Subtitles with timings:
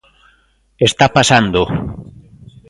[0.87, 1.61] Está pasando.